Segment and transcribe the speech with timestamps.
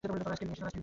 [0.05, 0.79] চলো আইসক্রিম নিয়ে আসি।